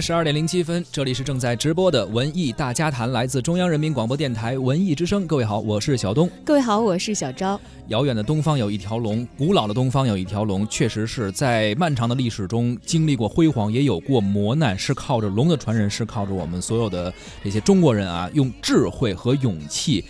[0.00, 5.26] 十二点零七分，这里是正在直播的文艺大家谈，来自中央人民广播电台文艺之声。
[5.26, 6.30] 各位好，我是小东。
[6.44, 7.60] 各位好，我是小昭。
[7.88, 17.12] 遥远的东方有一条龙，古老的东方有一条龙，确实是在漫长的历史中经历过辉煌，也有过磨难，是靠着龙的传人，是靠着我们所有的
[17.44, 20.04] 这些中国人啊，用智慧和勇气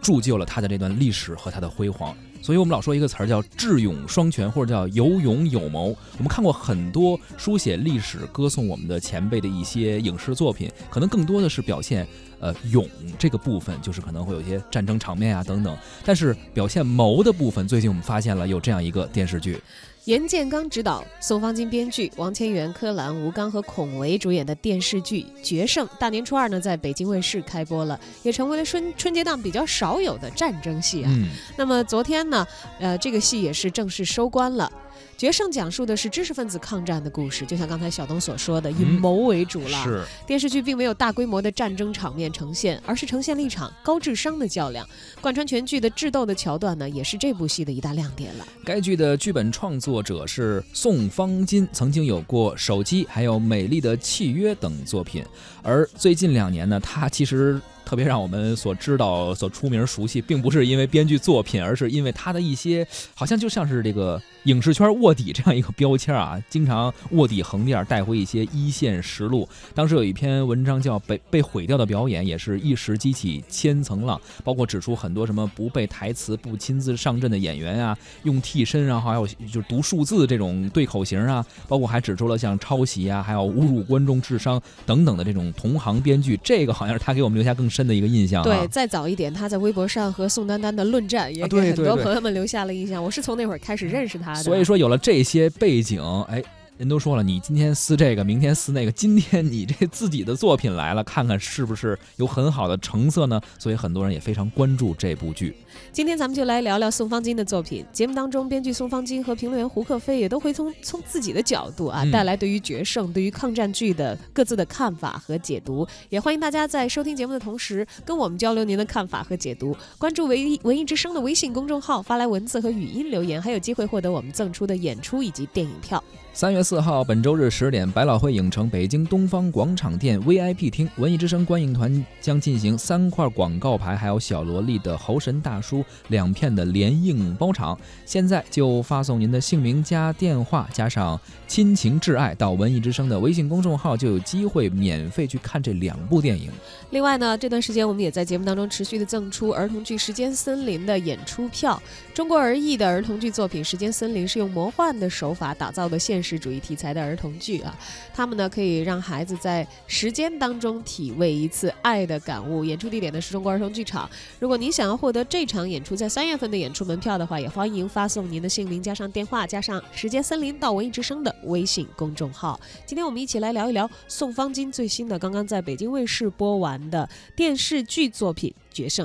[0.00, 2.16] 铸就了他的这段历史和他的辉煌。
[2.42, 5.96] 所以我们老说一个词儿叫智勇双全，或者叫有勇有谋。
[6.18, 12.06] 我们看过很多书写历史、歌颂我们的前辈的一些影视作品，可能更多的是表现
[12.40, 15.76] 呃勇这个部分，就是可能会有一些战争场面啊等等。
[16.04, 19.58] 但是表现谋的部分，最近我们发现了有这样一个电视剧。
[20.06, 31.10] 严建刚执导，宋方金编剧，王千源、柯蓝、吴刚和孔维主演的电视剧《决胜》，大年初二呢在北京卫视开播了，也成为了春春节档比较少有的战争戏啊。
[31.56, 32.44] 那么昨天呢，
[32.80, 34.70] 呃，这个戏也是正式收官了。
[35.16, 39.82] 决胜讲述的是知识分子抗战的故事，就像刚才小东所说的，以谋为主了。
[39.84, 44.86] 是电视剧并没有大规模的战争场面呈现，而是呈现了一场高智商的较量。
[45.20, 48.46] 贯穿全剧的智斗的桥段呢，也是这部戏的一大亮点了。
[48.64, 55.24] 该剧的剧本创作者是宋方金，曾经有过《手机》还有《美丽的契约》等作品，
[55.62, 57.60] 而最近两年呢，他其实。
[57.84, 69.46] 特别让我们所知道、所出名、熟悉，并不是因为编剧作品，而是因为他的一些，好像就像是这个影视圈卧底这样一个标签啊，经常卧底横店，带回一些一线实录。
[69.74, 87.82] 当时有一篇文章叫《被被毁掉的表演》，也是一时激起千层浪，包括指出很多什么不背台词、不亲自上阵的演员啊，用替身然后，还有就是读数字这种对口型啊，包括还指出了像抄袭啊，还有侮辱观众智商等等的这种同行编剧，这个好像是他给我们留下更深。
[87.82, 93.02] 的一个印象，对，再早一点，他在微博上和宋丹丹的论战，也给很多朋友们留下了印象。
[93.02, 96.42] 我是从那会儿开始认识他所以说有了这些背景，哎。
[96.82, 103.40] 人都说了，你今天撕这个，明天撕那个，今天你这自己的作品来了，看看是不是有很好的成色呢？
[103.56, 105.54] 所以很多人也非常关注这部剧。
[105.92, 107.86] 今天咱们就来聊聊宋方金的作品。
[107.92, 115.86] 节目当中，编剧宋方金和评论员胡克飞也都会从从自己的角度啊，带来对于决胜、对于抗战剧的各自的看法和解读。
[116.08, 119.76] 也欢迎大家在收听节目的同时，跟我们交流您的看法和解读。
[119.98, 126.02] 关注“文艺文艺之声”的微信公众号，发来文字和语音留言，还有机会获得我们赠出的演出以及电影票。
[126.34, 137.78] 三月四号，本周日十点，百老汇影城北京东方广场店 VIP 厅，文艺之声观影团将进行三块广告牌，还有小萝莉的猴神大叔两片的联映包场。
[138.06, 146.50] 现在就发送您的姓名加电话加上亲情挚爱到文艺之声的微信公众号，就有机会免费去看这两部电影。
[146.92, 151.80] 另外呢，这段时间我们也在节目当中持续的赠出儿童剧《时间森林》的演出票。
[152.14, 156.21] 中国儿艺的儿童剧作品《时间森林》是用魔幻的手法打造的现。
[156.22, 157.76] 现实主义题材的儿童剧啊，
[158.14, 162.64] 他们呢可以让孩子在时间当中体味一次爱的感悟。
[162.64, 164.08] 演出地点呢是中国儿童剧场。
[164.38, 172.60] 如果您想要获得这场演出在三月份的演出门票的话，也欢迎发送您的姓名加上电话加上时间森林到文艺之声的微信公众号。
[172.86, 179.04] 今天我们一起来聊一聊宋方金最新的刚刚在北京卫视播完的电视剧作品《决胜》。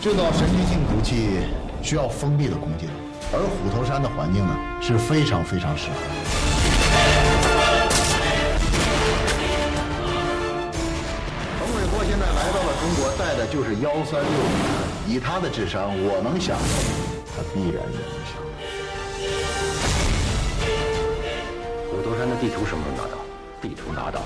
[0.00, 1.40] 制造神经性毒气
[1.82, 2.88] 需要封闭的空间。
[3.32, 5.94] 而虎头山的环境呢是非常非常适合。
[11.58, 16.64] 冯伟国现在来到了中国，带的就是幺三六零，以他的智商，我能想到，
[17.34, 18.38] 他必然也能想。
[21.90, 23.18] 虎头山的地图什么时候拿到？
[23.60, 24.20] 地图拿到，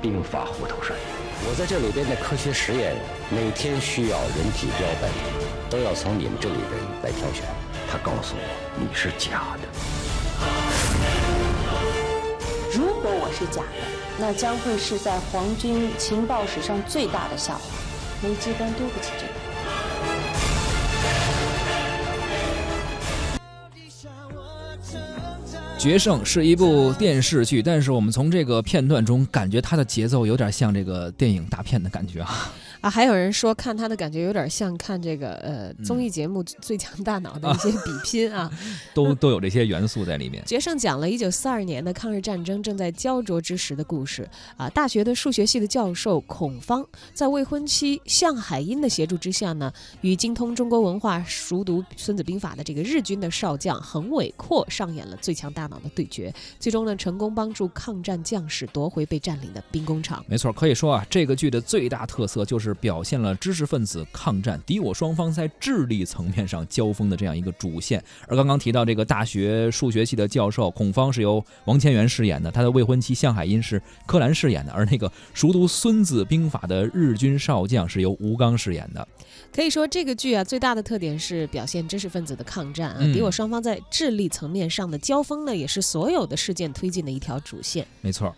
[0.00, 0.96] 兵发虎头山。
[1.48, 2.94] 我在这里边的科学实验，
[3.28, 5.10] 每天需要人体标本，
[5.68, 6.72] 都要从你们这里人
[7.02, 7.44] 来挑选。
[7.90, 8.42] 他告诉我
[8.78, 9.68] 你是假的。
[12.72, 13.66] 如果我是假的，
[14.18, 17.60] 那将会是在皇军情报史上最大的笑话。
[18.22, 19.55] 梅机关丢不起这个。
[25.86, 32.52] 决胜是一部电视剧，但是我们从这个片段中感觉它的节奏有点像这个电影大片的感觉啊。
[32.82, 38.50] 啊，还有人说看他的感觉有点像看这个呃综艺节目《最强大脑》的一些比拼啊，
[38.94, 40.44] 都都有这些元素在里面。
[40.44, 44.68] 决胜讲了一九四二年的抗日战争正在焦灼之时的故事啊。
[44.68, 49.72] 大学的数学系的教授孔方，在未婚妻向海英的协助之下呢，
[50.02, 60.24] 与精通中国文化、熟读《孙子兵法》的这个日军的少将横尾阔上演了《最强大脑》脑的对决，最终呢成功帮助抗战将士夺回被占领的兵工厂。
[60.26, 68.02] 没错，可以说啊，这个剧的最大特色就是表现了知识分子抗战敌我双方在智力层面上交锋的这样一个主线。
[68.26, 79.06] 而刚刚提到这个大学数学系的教授孔方是由王千源饰演的，他的未婚妻向海音是柯蓝饰演的，而那个熟读《孙子兵法》的日军少将是由吴刚饰演的。
[79.52, 87.86] 可以说，这个剧啊最大的特点是表现知识分子的抗战啊，嗯敌我双方在智力层面上的交锋呢，也是所有的事件推进的一条主线。
[88.00, 88.34] 没错，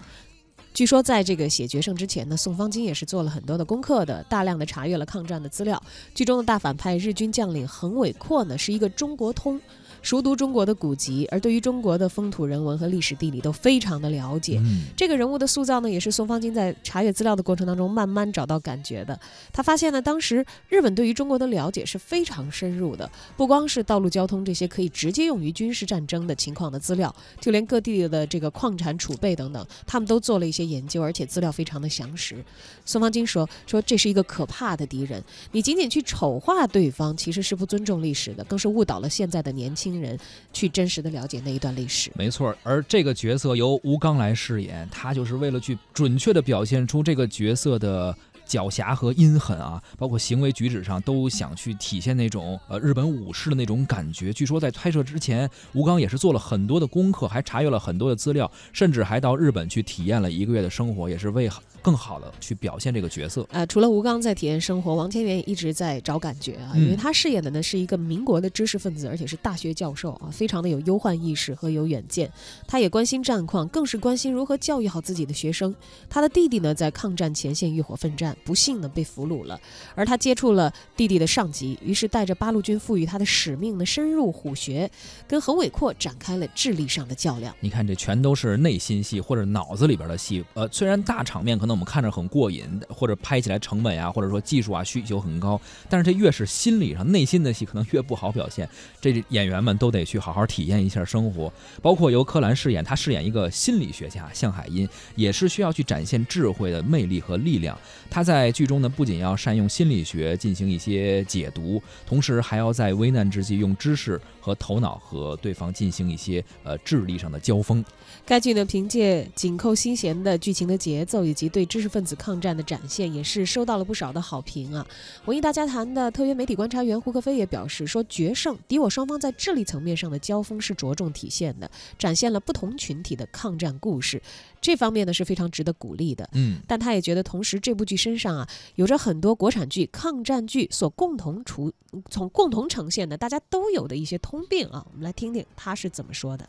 [0.73, 5.83] 据说在这个写《决胜》之前呢，宋方金也是做了很多的功课的，大量的查阅了抗战的资料。
[6.15, 9.61] 剧中的大反派日军将领横尾阔呢，是一个中国通，
[10.03, 14.59] 熟读中国的古籍，而对于中国的风土人文和历史地理都非常的了解。
[14.63, 19.19] 嗯，这个人物的塑造呢，也是宋方金在查阅资料的过程当中慢慢找到感觉的。
[19.53, 32.45] 他发现呢，当时日本对于中国的了解是非常深入的，不光是道路交通这些可以直接用于军事战争的情况的资料，就连各地的这个矿产储备等等，他们都做了一些研究，而且资料非常的详实。
[32.85, 35.23] 宋方金说：“说这是一个可怕的敌人，
[35.53, 40.19] 你仅仅去丑化对方，其实是不尊重历史的，更是误导了现在的年轻新人
[40.53, 48.17] 去真实的了解那一段历史。”没错，而这个角色由吴刚来饰演，他就是为了去准确的表现出这个角色的。
[48.49, 54.33] 狡黠和阴狠啊，包括行为举止上都想去体现那种呃日本武士的那种感觉。
[54.33, 61.47] 据说在拍摄之前，吴刚也是做了很多的功课，还查阅了很多的资料，甚至还到日本去体验了一个月的生活，也是为
[61.83, 63.47] 更好的去表现这个角色。
[63.51, 72.31] 呃，除了吴刚在体验生活，王千源也一直在找感觉啊，嗯因为他饰演的呢是一个民国的知识分子，而且是大学教授啊，非常的有忧患意识和有远见。
[72.67, 75.75] 他也关心战况，更是关心如何教育好自己的学生。
[76.09, 79.61] 他的弟弟呢，在抗战前线浴火奋战，不幸呢被俘虏了，
[79.95, 84.91] 而他接触了弟弟的上级，于是带着八路军赋予他的使命呢，深入虎穴，
[85.27, 87.55] 跟横伟阔展开了智力上的较量。
[87.61, 90.45] 你看，这全都是内心戏或者脑子里边的戏。
[90.55, 98.67] 呃，虽然大场面可能那我们看着很过瘾，或者拍起来成本呀，或者说技术啊需求很高，但是这越是心理上内心的戏，可能越不好表现。
[99.03, 101.53] 这演员们都得去好好体验一下生活。
[101.83, 107.79] 包括由柯蓝饰演，他饰演一个心理学家向海音，也是需要去展现智慧的魅力和力量。
[108.09, 117.85] 他在剧中呢，不仅要善用心理学进行一些解读，同时还要在危难之际用知识和头脑和对方进行一些呃智力上的交锋。
[118.25, 124.87] 该剧呢，凭借紧扣心弦的剧情的节奏以及对知识分子抗战的展现，也是收到了不少的好评啊。
[125.25, 134.21] 文艺大家谈的特约媒体观察员胡克飞也表示说，决胜敌我双方在智力层面上的交锋是着重体现的，展现了不同群体的抗战故事，
[134.61, 136.29] 这方面呢是非常值得鼓励的。
[136.33, 141.73] 嗯，但他也觉得，同时这部剧身上啊，有着很多国产剧、抗战剧所共同出、
[142.11, 144.85] 从共同呈现的大家都有的一些通病啊。
[144.91, 146.49] 我们来听听他是怎么说的。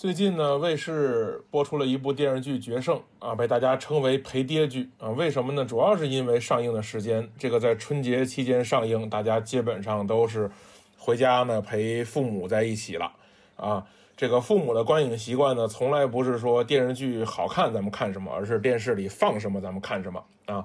[0.00, 5.10] 最近呢，卫视播出了一部电视剧《决胜》啊，被大家称为陪爹剧啊。
[5.10, 5.62] 为什么呢？
[5.62, 10.50] 主要是因为上映的时间，这个在春节期间上映，大家基本上都是
[10.96, 13.12] 回家呢陪父母在一起了
[13.56, 13.86] 啊。
[14.16, 20.64] 这个父母的观影习惯呢，从来不是说电视剧好看咱们看什么，而是电视里放什么咱们看什么啊。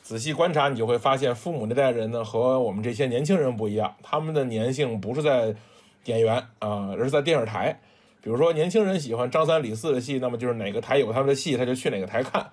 [0.00, 5.56] 仔细观察，你就会发现，父母那代人呢和我们这些年轻人不一样，他们的粘性不是在
[6.04, 7.80] 演员啊，而是在电视台。
[8.26, 12.44] 比如说，年轻人喜欢张三李四的戏，那么就是哪个台有他们的戏，他就去哪个台看，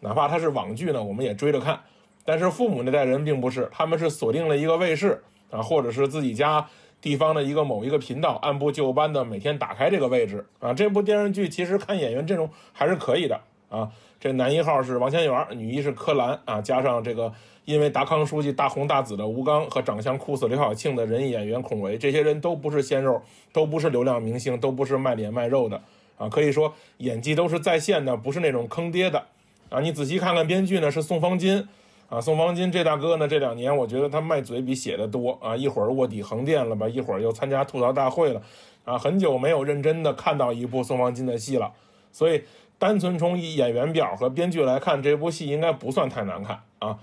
[0.00, 1.80] 哪怕他是网剧呢，我们也追着看。
[2.22, 6.66] 但是父母那代人并不是，他们是锁定了一个卫视啊，或者是自己家
[7.00, 10.74] 地方的一个某一个频道，按部就班的每天打开这个位置啊。
[10.74, 13.88] 这部电视剧其实看演员阵容还是可以的啊。
[14.20, 17.32] 这男一号是王千源，女一是柯蓝啊，加上这个
[17.64, 25.80] 因为达康书记大红大紫的吴刚和长相酷似刘晓庆的人艺演员孔维，这些人都不是鲜肉，都不是流量明星，都不是卖脸卖肉的
[26.18, 29.24] 啊，可以说演技都是在线的，不是那种坑爹的
[29.68, 29.80] 啊。
[29.80, 31.68] 你仔细看看编剧呢，是宋方金
[32.08, 38.42] 啊，宋方金这大哥呢，这两年我觉得他卖嘴比写的多啊，一会儿卧底横店了吧，一会儿又参加吐槽大会了
[38.84, 41.72] 啊，很久没有认真的看到一部宋方金的戏了，
[42.10, 42.42] 所以。
[42.78, 46.98] 单纯从演员表和编剧来看，这部戏应该不算太难看啊。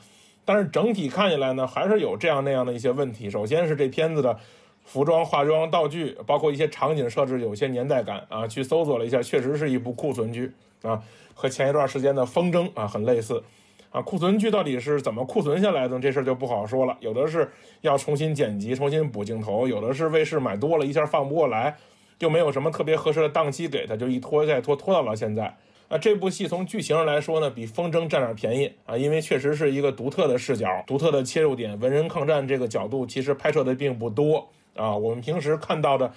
[0.46, 3.29] 但是整体看起来呢，还是有这样那样的一些问题。
[3.29, 4.38] 首先是这片子的
[4.84, 8.48] 服装、化妆、道具，包括一些场景设置有些年代感啊。
[8.48, 11.01] 去搜索了一下，确实是一部库存剧啊，
[11.36, 13.43] 和前一段时间的《风筝》啊很类似
[13.91, 14.01] 啊。
[14.01, 16.00] 库存剧到底是怎么库存下来的？
[16.00, 16.98] 这事儿就不好说了。
[17.00, 21.77] 有的是要重新剪辑、重新补镜头，有的是卫视买多了一下放不过来，
[22.17, 25.55] 又没有什么特别合适的档期给他，就一拖再拖，拖到了现在。
[25.89, 31.77] 啊，这部戏从剧情上来说呢，比《风筝》占点便宜啊，因为确实是一个独特的视角、独特的切入点。
[31.79, 36.13] 文人抗战这个角度其实拍摄的并不多啊，我们平时看到的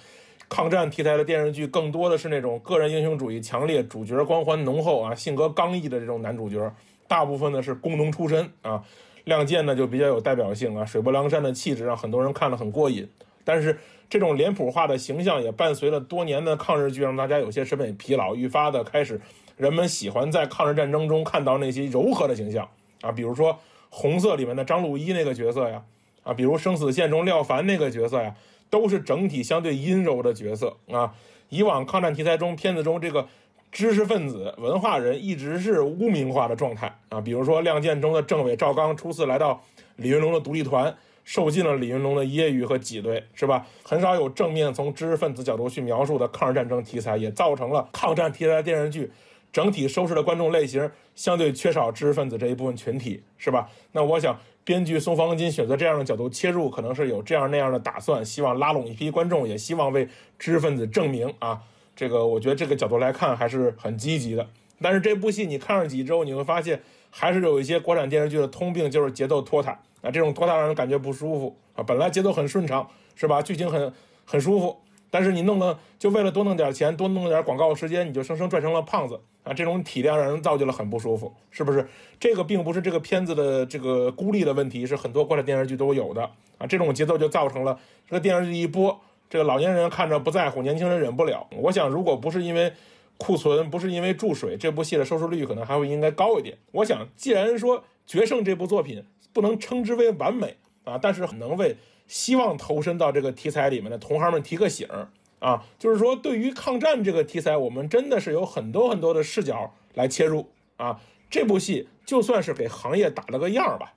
[0.47, 6.71] 抗战题材的电视剧更多的是那种个人英雄主义强烈、主角光环浓厚啊、性格刚毅的这种男主角，
[7.07, 8.77] 大部分呢是工农出身啊。
[9.23, 13.09] 《亮剑》呢就比较有代表性啊，水泊梁山的气质让很多人看了很过瘾。
[13.43, 19.19] 但是这种脸谱化的形象也伴随了多年的抗日剧，让大家有些审美疲劳，愈发的开始
[19.57, 22.69] 人们喜欢在抗日战争中看到那些柔和的形象
[23.01, 23.53] 啊，比如说
[23.89, 25.83] 《红色》里面的张鲁一那个角色呀，
[26.23, 28.35] 啊，比如《生死线》中廖凡那个角色呀。
[28.69, 31.13] 都是整体相对阴柔的角色啊！
[31.49, 33.27] 以往抗战题材中，片子中这个
[33.71, 37.21] 知识分子、文化人一直是污名化的状态啊。
[37.21, 39.61] 比如说《亮剑》中的政委赵刚初次来到
[39.97, 40.91] 李云龙的独立团，
[41.23, 43.63] 受尽了李云龙的揶揄和挤兑，是吧？
[43.83, 49.11] 很少有正面从知识分子角度去描述的抗日战争题材，也造成了抗战题材电视剧
[49.53, 53.69] 整体收视的观众类型相对缺少知识分子这一部分群体，是吧？
[53.93, 54.37] 那我想。
[54.65, 60.07] 编剧宋方金选择这样的角度切入，可能是有这样那样的打算，希望拉拢一批观众，也希望为
[60.39, 61.59] 知识分子证明啊。
[61.97, 64.47] 这个我觉得这个角度来看还是很积极的。
[64.81, 70.09] 但是这部戏你看上几集之后，你会发现还是有一些国产电视剧的通病，就是节奏拖沓啊。
[70.09, 71.83] 这种拖沓让人感觉不舒服啊。
[71.83, 73.41] 本来节奏很顺畅，是吧？
[73.41, 73.91] 剧情很
[74.23, 74.79] 很舒服。
[75.13, 79.53] 但是你弄的就为了多弄点钱，多弄点广告时间，你就生生拽成了胖子啊！
[79.53, 81.87] 这种体量让人造就了很不舒服，是不是？
[82.19, 86.23] 这个并不是这个片子的这个孤立的问题，是很多国产电视剧都有的
[86.57, 86.65] 啊！
[86.65, 87.77] 这种节奏就造成了
[88.09, 91.45] 这个电视剧一播，这个老年人看着不在乎，年轻人忍不了。
[91.57, 92.73] 我想，如果不是因为
[93.19, 96.57] 库存，不是因为注水，这部戏的收视率可能还会应该高一点。
[96.71, 97.77] 我想，既然说
[98.07, 101.77] 《决胜》这部作品不能称之为完美啊，但是能为。
[102.07, 110.99] 希望投身到这个题材里面的同行们提个醒儿啊，就是说对于抗战这个题材，我们真的是有很多很多的视角来切入啊。
[111.29, 113.93] 这部戏就算是给行业打了个样儿吧。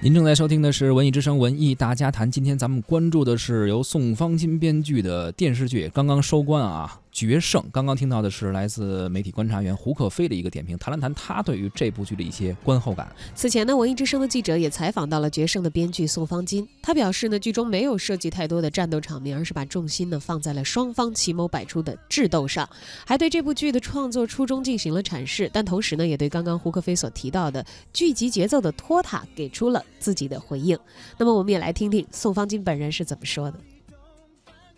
[0.00, 7.00] 您正在收听的是《文艺之声·文艺大家谈》，今天咱们关注的是由宋方金编剧的电视剧，刚刚收官啊。
[7.14, 13.08] 决胜，刚刚听到的是来自媒体观察员胡可飞的一个点评，谈了谈他对于这部剧的一些观后感。
[13.36, 22.68] 此前呢，文艺之声的记者也采访到了决胜的编剧宋方金，他表示呢，剧中没有设计太多的战斗场面，而是把重心呢放在了双方奇谋百出的智斗上，
[23.06, 30.76] 还对这部剧的创作初衷进行了阐释，但同时呢，也对刚刚胡可飞所提到的剧集节奏的拖沓给出了自己的回应。
[31.16, 33.58] 那么，我们也来听听宋方金本人是怎么说的。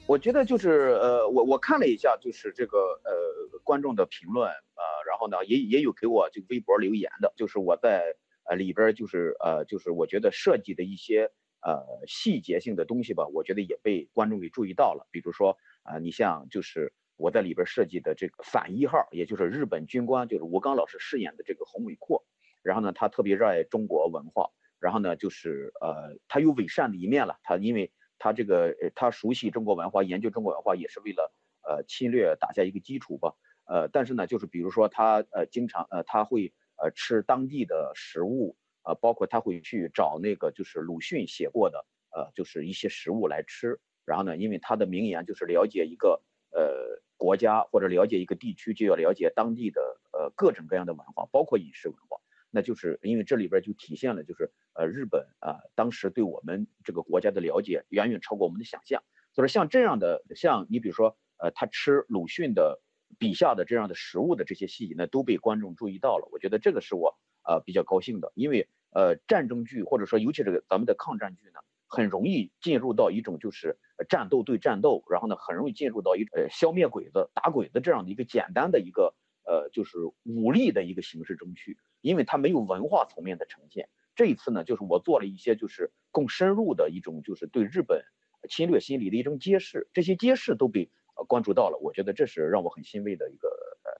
[0.08, 15.08] 我觉得就是呃，我我看了一下，就是这个呃观众的评论呃，然后呢也也有给我这个微博留言的，就是我在呃里边就是呃就是我觉得设计的一些呃细节性的东西吧，我觉得也被观众给注意到了。
[15.10, 22.24] 比如说啊，你像就是我在里边设计的这个反一号，也就是日本军官，就是吴刚老师饰演的这个洪伟阔，
[22.62, 27.90] 然后呢他特别热爱中国文化，然后呢就是呃他有伪善的一面了，他因为。
[28.18, 31.32] 他这个呃，他熟悉中国文化，研究中国文化也是为了
[31.62, 33.34] 呃侵略打下一个基础吧。
[33.64, 43.80] 呃，但是呢，就是比如说他呃经常呃他会呃吃当地的食物，呃，包括他会去找那个就是鲁迅写过的呃就是一些食物来吃。
[44.04, 49.80] 然后呢，因为他的名言就是了解一个呃国家或者了解一个地区，就要了解当地的
[50.12, 52.18] 呃各种各样的文化，包括饮食文化。
[52.50, 59.02] 那就是因为这里边就体现了，就是呃日本啊当时对我们这个国家的了解远远超过我们的想象，
[59.34, 62.80] 所以说像这样的，像你比如说呃他吃鲁迅的
[63.18, 66.28] 笔下的这样的食物的这些细节呢，都被观众注意到了。
[66.32, 73.76] 我觉得这个是我呃比较高兴的，因为呃战争剧或者说尤其这个咱们的抗战剧呢，很容易进入到一种就是
[74.08, 79.14] 战斗对战斗，然后呢很容易进入到一呃消灭鬼子打鬼子这样的一个简单的一个。
[79.48, 83.88] 呃，就是武力的一个形式中去，因为它没有文化层面的呈现。
[84.16, 88.02] 这一次呢，就是我做了一些就是更深入的一种，就是对日本
[88.48, 89.88] 侵略心理的一种揭示。
[89.92, 93.92] 这些揭示都被呃关注到了，我觉得这是让我很欣慰的一个呃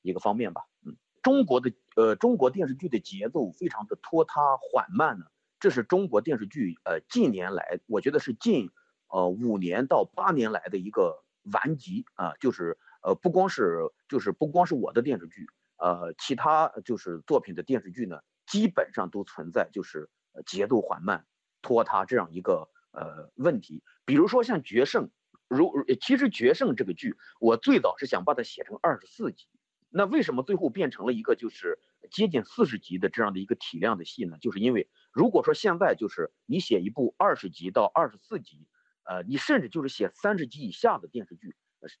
[0.00, 0.62] 一个方面吧。
[0.86, 5.26] 嗯，中国的呃中国电视剧的节奏非常的拖沓缓慢呢，
[5.60, 8.70] 这是中国电视剧呃近年来我觉得是近
[9.08, 12.78] 呃五年到八年来的一个顽疾啊，就是。
[13.06, 20.10] 呃，不光是就是不光是我的电视剧，呃，其他就是作品的电视剧呢，基本上都存在就是
[20.46, 21.26] 节奏缓慢、
[21.62, 23.82] 拖沓这样一个呃问题。
[24.04, 25.06] 比如说像《决胜》，
[25.48, 29.46] 如其实《决胜》这个剧，我最早是想把它写成二十四集，
[29.88, 31.78] 那为什么最后变成了一个就是
[32.10, 34.36] 接近四十集的这样的一个体量的戏呢？
[34.40, 38.66] 就是因为如果说现在就是你写一部二十集到二十四集，
[39.04, 41.54] 呃，你甚至就是写三十集以下的电视剧。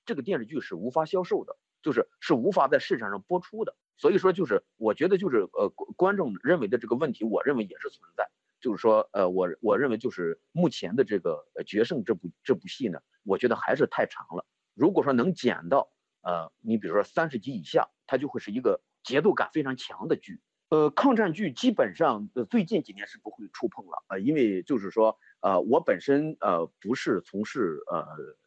[0.06, 3.76] 这个电视剧是无法销售的，就是是无法在市场上播出的。
[3.96, 8.28] 所以说，就是我觉得就是呃，观众认为的这个问题，我认为也是存在。
[8.60, 14.46] 就是说，呃，我我认为就是目前的这个《决胜》这部这部戏呢，我觉得还是太长了。
[14.72, 15.90] 如果说能剪到，
[16.22, 20.40] 呃，你比如说三十集以下，它就会是一个节奏感非常强的剧。
[20.70, 28.06] 呃，抗战剧基本上呃最近几年是不会触碰了，呃，因为就是说，呃，我本身呃不是从事呃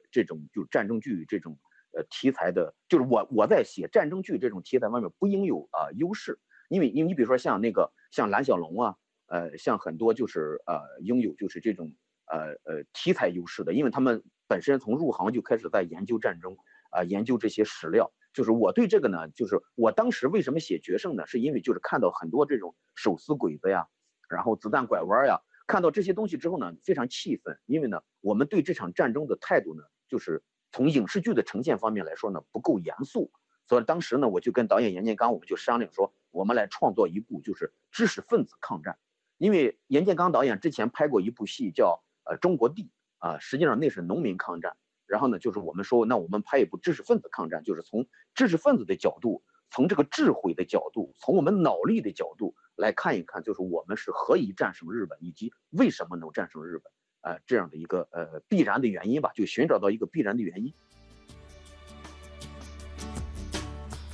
[0.10, 1.60] 这种就战争剧这种
[1.98, 6.40] 呃题材的，就是我我在写战争剧这种题材方面不应有啊优势，
[6.70, 11.92] 因为因为你比如说像那个像蓝小龙啊，呃，像很多就是呃拥有就是这种
[12.28, 16.56] 呃呃题材优势的，因为他们本身从入行就开始在研究战争
[16.92, 18.14] 啊，研究这些史料。
[18.34, 21.26] 就是我对这个呢，就是我当时为什么写决胜呢？
[21.26, 23.88] 是因为就是看到很多这种手撕鬼子呀，
[24.30, 27.58] 然后子弹拐弯呀，看到这些东西之后呢，非常气愤。
[27.66, 33.32] 因为呢，我们对这场战争的态度呢，就是从影视剧的呈现方面来说呢，不够严肃。
[33.68, 38.98] 所以当时呢，我就跟导演严建刚，我们就商量说，我们来创作一部就是知识分子抗战。
[39.38, 42.84] 因为严建刚导演之前拍过一部戏叫《呃中国地》
[43.18, 44.78] 啊，实际上那是农民抗战。
[45.06, 56.92] 然后呢，就是我们说，那我们拍一部知识分子抗战，就是从知识分子的角度，从这个智慧的角度，从我们脑力的角度来看一看，就是我们是何以战胜日本，以及为什么能战胜日本，
[57.28, 60.74] 呃，这样的一个呃必然的原因吧，就寻找到一个必然的原因。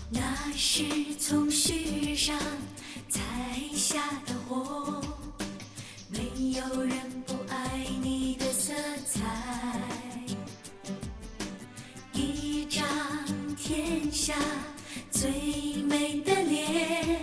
[0.10, 0.84] 那是
[1.20, 2.36] 从旭日上
[3.08, 3.22] 采
[3.72, 5.00] 下的火，
[6.10, 8.74] 没有人不爱你的色
[9.06, 9.22] 彩。
[12.14, 12.84] 一张
[13.56, 14.34] 天下
[15.12, 15.30] 最
[15.84, 17.20] 美的脸，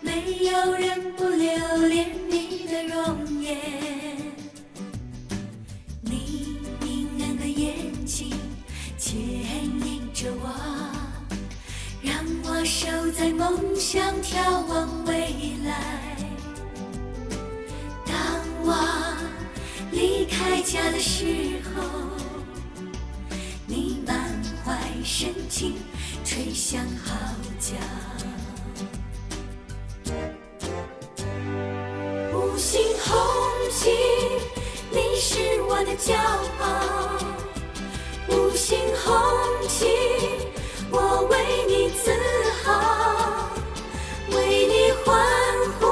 [0.00, 4.03] 没有人不留恋你的容颜。
[8.04, 8.30] 眼睛
[8.98, 10.46] 牵引着我，
[12.02, 12.14] 让
[12.44, 16.14] 我守在梦想，眺望未来。
[18.04, 18.14] 当
[18.60, 19.16] 我
[19.90, 21.24] 离开家的时
[21.74, 21.82] 候。
[23.66, 24.14] 你满
[24.62, 25.76] 怀深情
[26.22, 27.16] 吹响号
[27.58, 27.72] 角，
[32.34, 33.16] 五星红
[33.70, 33.90] 旗，
[34.92, 36.14] 你是我的骄
[36.60, 37.33] 傲。
[38.64, 39.14] 五星红
[39.68, 39.84] 旗，
[40.90, 41.36] 我为
[41.68, 42.10] 你自
[42.64, 43.50] 豪，
[44.30, 45.22] 为你欢
[45.78, 45.84] 呼，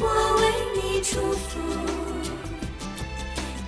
[0.00, 0.04] 我
[0.40, 0.42] 为
[0.74, 1.60] 你祝福。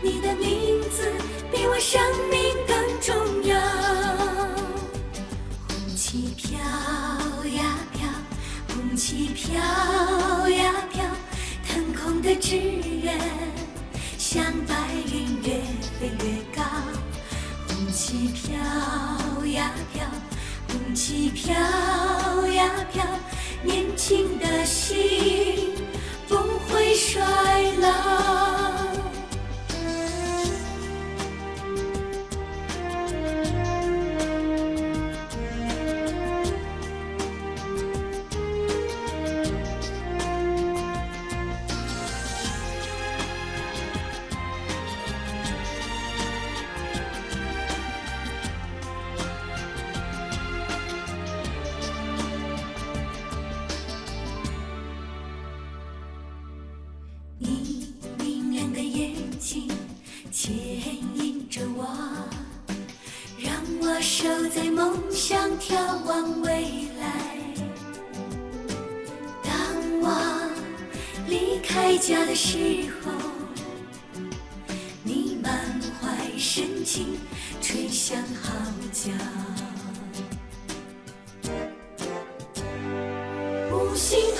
[0.02, 1.12] 你的名字
[1.52, 3.56] 比我生命更重要。
[5.68, 8.08] 红旗飘呀飘，
[8.74, 9.54] 红旗飘
[10.48, 11.04] 呀飘
[11.68, 13.16] 腾空的志愿
[14.18, 14.74] 像白
[15.14, 15.41] 云。
[18.12, 18.52] 旗飘
[19.46, 20.04] 呀飘，
[20.68, 23.02] 红旗飘呀飘，
[23.64, 25.71] 年轻的心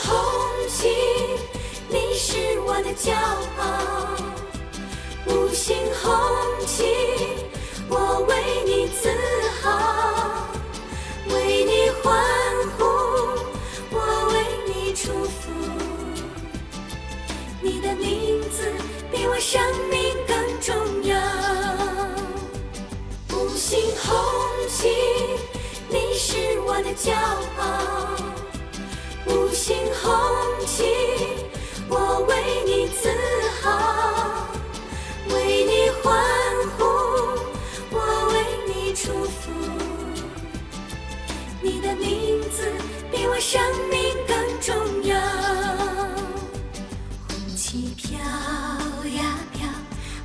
[0.05, 0.89] 红旗
[1.89, 3.13] 你是我的骄
[3.59, 4.17] 傲
[5.27, 6.13] 五星红
[6.67, 6.85] 旗
[7.89, 8.35] 我为
[8.67, 9.09] 你自
[9.63, 10.49] 豪
[11.29, 12.21] 为你欢
[12.77, 12.85] 呼
[13.93, 15.51] 我为你祝福
[17.61, 18.73] 你的名字
[19.13, 21.17] 比我生命更重要
[23.37, 24.13] 五星红
[24.69, 24.89] 旗
[25.89, 27.13] 你是我的骄
[27.59, 28.32] 傲。
[29.63, 30.11] 五星红
[30.67, 30.83] 旗
[31.89, 32.35] 我为
[32.67, 33.09] 你自
[33.61, 34.51] 豪
[35.29, 36.21] 为你欢
[36.77, 36.85] 呼
[37.93, 37.97] 我
[38.33, 38.35] 为
[38.67, 39.53] 你祝福。
[41.61, 42.73] 你的名字
[43.13, 43.63] 比我生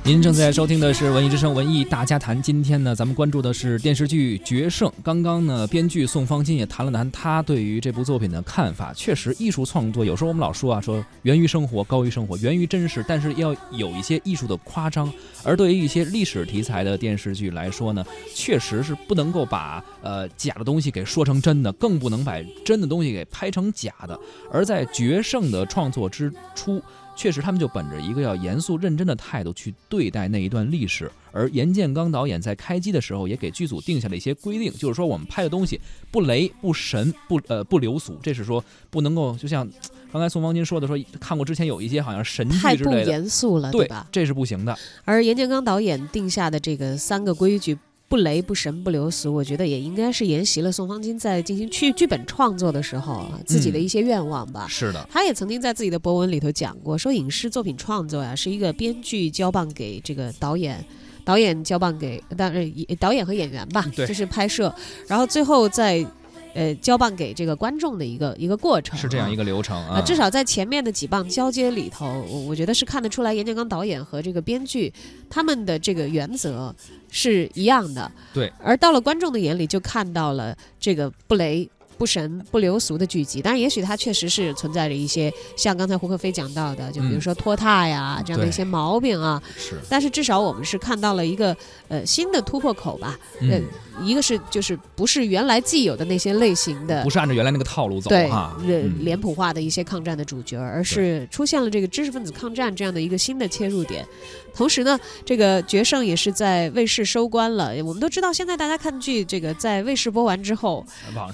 [0.08, 2.38] 您正在收听的是《文艺之声·文艺大家谈》。
[2.40, 4.88] 今天呢，咱们关注的是电视剧《决胜》。
[5.04, 8.90] 刚刚呢，编剧宋方金也谈了谈他对于这部作品的看法。
[8.94, 15.12] 确实，艺术创作有时候我们老说啊，说源于生活，高于生活，源于真实，但是要有一些艺术的夸张。
[15.44, 18.02] 而对于一些历史题材的电视剧来说呢，
[18.34, 24.18] 确实是不能够把呃假的东西给说成真的，更不能把真的东西给拍成假的。
[24.50, 26.80] 而在《决胜》的创作之初。
[27.18, 31.10] 确实，他们就本着一个要严肃认真的态度去对待那一段历史。
[31.32, 35.80] 而严建刚导演在开机的时候也给剧组定下了一些规定，就是说我们拍的东西
[36.12, 39.68] 不雷、不神、不呃不流俗，这是说不能够就像
[40.12, 44.06] 刚才宋方金说的，说看过之前有一些好像神剧之类的，太不严肃了，对吧？
[44.12, 44.78] 这是不行的。
[45.04, 47.76] 而严建刚导演定下的这个三个规矩。
[48.08, 54.66] 不雷不神不流俗，我觉得也应该是沿袭了宋方金在进行剧剧本创作的时候自己的一些愿望吧。
[54.68, 60.82] 是的，他也曾经在自己的博文里头讲过，说影视作品创作呀是一个编剧交棒给这个导演，
[61.24, 64.74] 导演交棒给当然导演和演员吧，就是拍摄，
[65.06, 66.06] 然后最后再。
[66.54, 70.00] 呃，交棒给这个观众的一个一个过程，是这样一个流程啊。
[70.02, 74.92] 至少在前面的几棒交接里头，我我觉得是看得出来，严建刚导演和这个编剧
[75.28, 76.74] 他们的这个原则
[77.10, 78.10] 是一样的。
[78.32, 78.52] 对。
[78.62, 81.68] 而到了观众的眼里，就看到了这个不雷。
[81.98, 89.42] 不神不流俗的剧集，但是，也许它确实是存在着一些像刚才胡克飞讲到的，就比如说拖沓呀这样的一些毛病啊。
[89.56, 89.76] 是。
[89.88, 91.56] 但是至少我们是看到了一个
[91.88, 93.18] 呃新的突破口吧。
[93.40, 93.64] 嗯。
[94.02, 98.56] 一个是就是不是原来既有的那些类型的，不是按照原来那个套路走哈。
[98.66, 104.06] 对，脸谱化的一些抗战的主角，而是出现了这个知识分子抗战这样的一个新的切入点。
[104.54, 107.72] 同时呢，这个决胜也是在卫视收官了。
[107.84, 110.84] 我们都知道，现在大家看剧，这个在卫视播完之后，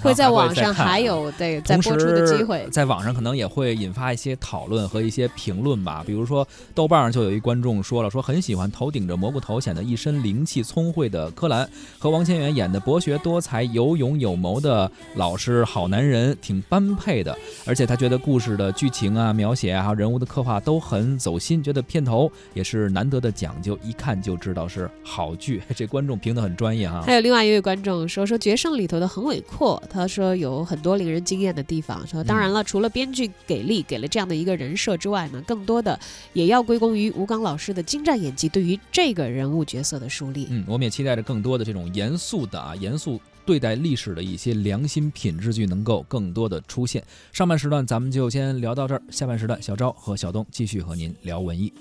[0.01, 2.67] 会在网上还有对在播出的机会。
[2.71, 6.03] 在网上可能也会引发一些讨论和一些评论吧。
[6.05, 12.54] 比如说，豆瓣上就有一观众说了，说很喜欢头顶着蘑菇头、显得一身灵气、聪慧的柯蓝和王千源。
[12.55, 17.37] 演的博学多才、有勇有谋的老实好男人，挺般配的。
[17.65, 25.61] 而且他觉得故事的剧情啊、描写啊，还有人物的刻画都很走心，觉得片头也是难得的讲究，一看就知道是好剧。
[25.75, 27.01] 这观众评的很专业哈。
[27.01, 32.05] 还有另外一位观众说说《决胜》里头的横尾阔，他说有很多令人惊艳的地方。
[32.07, 35.99] 说当然了，除了编剧给力，给了这样的一个人设之外呢，更多的
[36.33, 40.47] 也要归功于吴刚老师的精湛演技对于这个人物角色的树立。
[40.49, 47.03] 嗯，我们也期待着更多的这种严的啊，严肃对待历史的一些良心品质剧能够更多的出现。
[47.31, 51.71] 上半时段咱们就先聊到这儿，下半时段小昭和小东继续和您聊文艺。